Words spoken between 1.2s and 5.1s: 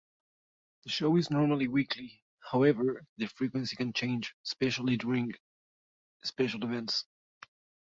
normally weekly, however, the frequency can change, especially